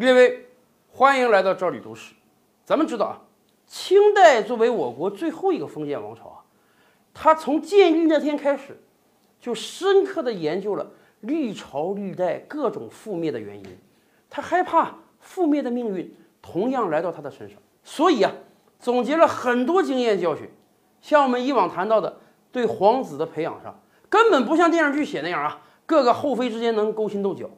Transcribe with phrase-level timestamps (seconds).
[0.00, 0.46] 列位，
[0.88, 2.14] 欢迎来到这里读史。
[2.64, 3.20] 咱们知道啊，
[3.66, 6.40] 清代作为我国最后一个封建王朝啊，
[7.12, 8.80] 它从建立那天开始，
[9.38, 10.90] 就深刻地研究了
[11.20, 13.78] 历朝历代各种覆灭的原因。
[14.30, 18.32] 他害怕覆灭的命运同样来到他的身上，所以啊，
[18.78, 20.48] 总结了很多经验教训。
[21.02, 22.18] 像我们以往谈到的，
[22.50, 23.78] 对皇子的培养上，
[24.08, 27.50] 根本不像电视剧写那样啊，各个后妃之间能勾心斗角。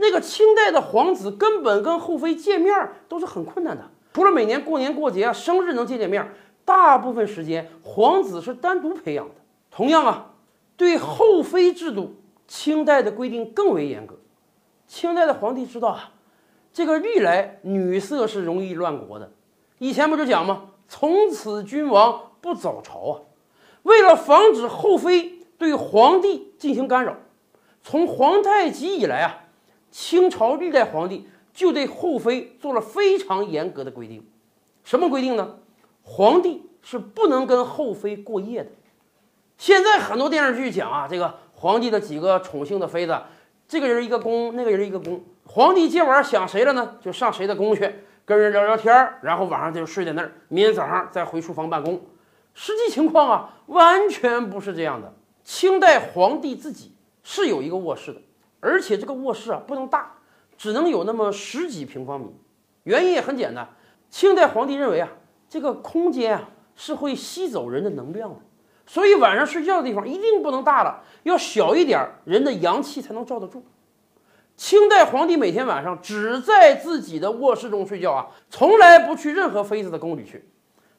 [0.00, 6.32] 那个清代的皇子根本跟后妃见面都是很困难的，除了每年过年过节啊、生日能见见面，
[6.64, 9.34] 大部分时间皇子是单独培养的。
[9.70, 10.30] 同样啊，
[10.76, 12.14] 对后妃制度，
[12.46, 14.14] 清代的规定更为严格。
[14.86, 16.12] 清代的皇帝知道啊，
[16.72, 19.32] 这个历来女色是容易乱国的。
[19.78, 20.70] 以前不就讲吗？
[20.86, 23.20] 从此君王不早朝啊。
[23.82, 27.16] 为了防止后妃对皇帝进行干扰，
[27.82, 29.44] 从皇太极以来啊。
[29.90, 34.24] 清朝历代皇帝就对后妃做了非常严格的规定，
[34.84, 35.56] 什么规定呢？
[36.02, 38.70] 皇帝是不能跟后妃过夜的。
[39.56, 43.18] 现在很多电视剧讲啊，这个皇帝的几个宠幸的妃子，
[43.66, 45.22] 这个人一个宫，那个人一个宫。
[45.44, 46.96] 皇帝今晚想谁了呢？
[47.00, 47.92] 就上谁的宫去
[48.24, 52.00] 跟人聊聊天，然后晚上就睡在那儿，明天早上再回书房办公。
[52.54, 55.12] 实际情况啊，完全不是这样的。
[55.42, 56.92] 清代皇帝自己
[57.22, 58.20] 是有一个卧室的。
[58.60, 60.12] 而且这个卧室啊不能大，
[60.56, 62.34] 只能有那么十几平方米。
[62.84, 63.68] 原因也很简单，
[64.08, 65.08] 清代皇帝认为啊，
[65.48, 68.36] 这个空间啊是会吸走人的能量的，
[68.86, 73.62] 所以晚上睡觉的地方一定不能大了，要小一点，人的阳气才能罩得住。
[74.56, 80.48] 清代皇帝每天晚上只在自己的卧室中睡觉啊，从来不去任何妃子的宫里去。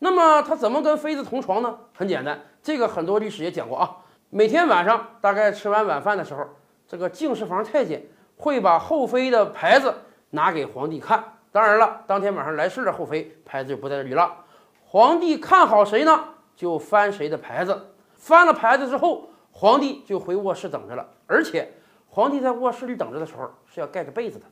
[0.00, 1.78] 那么他怎么跟妃子同床呢？
[1.94, 3.96] 很简单，这个很多历史也讲过啊。
[4.28, 6.44] 每天晚上大概吃完晚饭的时候。
[6.88, 8.02] 这个敬事房太监
[8.36, 9.94] 会把后妃的牌子
[10.30, 11.22] 拿给皇帝看。
[11.50, 14.44] 当然了，当天晚上来事的后妃牌子就不在这里了。
[14.84, 17.92] 皇帝看好谁呢，就翻谁的牌子。
[18.14, 21.08] 翻了牌子之后，皇帝就回卧室等着了。
[21.26, 21.72] 而且，
[22.08, 24.44] 皇帝在卧室里等着的时候是要盖着被子的，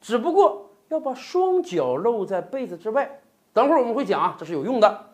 [0.00, 3.20] 只不过要把双脚露在被子之外。
[3.52, 5.06] 等会儿我们会讲啊，这是有用的。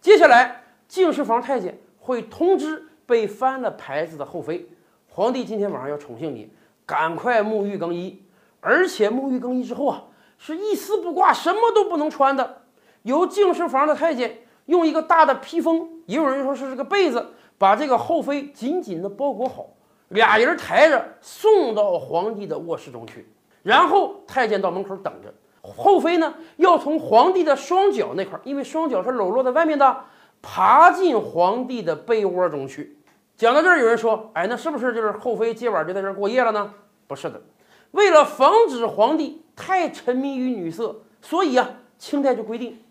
[0.00, 4.68] 接下来，敬事房太监会通知被翻了牌子的后妃。
[5.16, 6.50] 皇帝今天晚上要宠幸你，
[6.84, 8.22] 赶快沐浴更衣，
[8.60, 10.04] 而且沐浴更衣之后啊，
[10.36, 12.64] 是一丝不挂，什么都不能穿的。
[13.00, 19.68] 由敬事房的太监用一个大的披风，也有人说是这个被子，把这个后妃紧紧的包裹好，
[20.08, 23.26] 俩人抬着送到皇帝的卧室中去。
[23.62, 29.96] 然后太监到门口等着，后妃呢要从皇帝的双脚那块，因为双脚是裸露在外面的，
[30.42, 32.98] 爬进皇帝的被窝中去。
[33.36, 36.72] 讲到这儿，有人说：“哎，那是不是就是后妃今晚就在这儿过夜了呢？”
[37.06, 37.42] 不是的，
[37.90, 42.82] 为了防止皇帝太沉迷于女色，所以啊，清代就规定，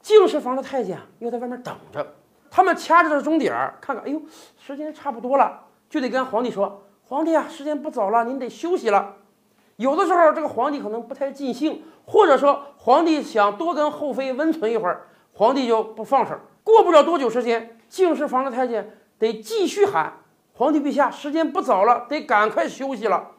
[0.00, 2.04] 敬事房的太监要在外面等着。
[2.50, 4.20] 他们掐着钟点儿，看看，哎呦，
[4.58, 9.14] 时间差不多了，就得跟皇帝说：“皇帝啊，时间不早了，您得休息了。”
[9.76, 16.34] 有的时候，这个皇帝可能不太尽兴，或者说皇帝想多跟后妃温存一会儿，皇帝就不放手。
[16.64, 18.98] 过不了多久时间，敬事房的太监。
[19.18, 20.12] 得继续喊，
[20.52, 23.32] 皇帝陛下，时间不早了，得赶快休息了。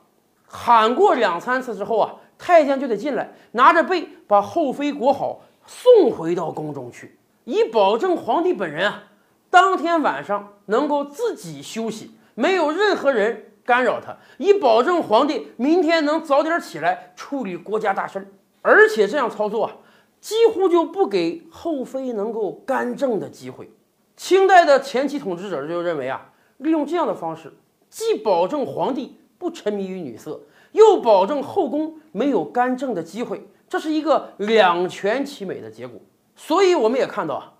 [0.48, 9.04] 喊过两三次之后啊，太监就得进来，拿着被把后妃裹好，送回到宫中去，以保证皇帝本人啊，
[9.50, 18.34] 当天晚上能够自己休息，没有任何人干扰他，以保证皇帝明天能早点起来处理国家大事。
[18.62, 19.76] 而且这样操作啊，
[20.20, 23.70] 几乎就不给后妃能够干政的机会。
[24.18, 27.54] 清代的前期统治者就认为啊，利用这样的方式，
[27.88, 30.42] 既保证皇帝不沉迷于女色，
[30.72, 36.02] 又保证后宫没有干政的机会，这是一个两全其美的结果。
[36.36, 37.54] 所以我们也看到啊，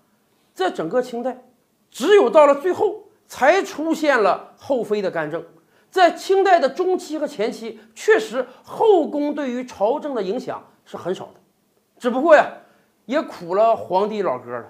[0.52, 1.44] 在整个清代，
[1.92, 5.42] 只有到了最后才出现了后妃的干政。
[5.90, 11.34] 在清代的中期和前期，确实后宫对于朝政的影响是很少的，
[12.00, 12.50] 只不过呀，
[13.06, 14.66] 也苦了皇帝老哥了。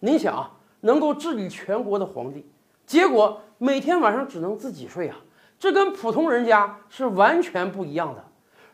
[0.00, 0.58] 您想啊。
[0.80, 2.50] 能够治理全国的皇帝，
[2.86, 5.16] 结果每天晚上只能自己睡啊，
[5.58, 8.24] 这跟普通人家是完全不一样的。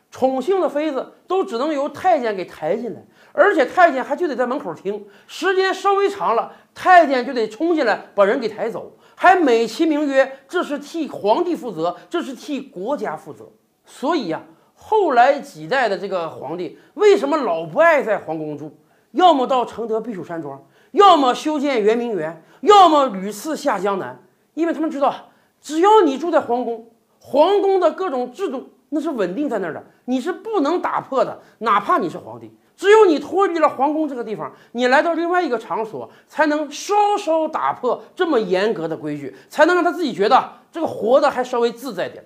[0.09, 13.49] 宠幸的妃子都只能由太监给抬进来，而且太监还就得在门口听，时间稍微长了，太监就得冲进来把人给抬走，还美其名曰这是替皇帝负责，这是替国家负责。
[13.85, 14.41] 所以呀，
[14.73, 18.73] 后来几代的这个皇帝为什么老不爱在皇宫住？
[19.11, 20.65] 要么到承德避暑山庄。
[20.91, 24.19] 要么修建圆明园，要么屡次下江南，
[24.53, 25.13] 因为他们知道，
[25.61, 26.87] 只要你住在皇宫，
[27.19, 32.51] 皇宫的各种制度那是稳定在那儿的，你是不能打破的，哪怕你是皇帝。
[32.75, 42.23] 只有你脱离了皇宫这个地方，你来到另外一个场所，才能稍稍打破这么严格的规矩，才能让他自己觉得这个活的还稍微自在点。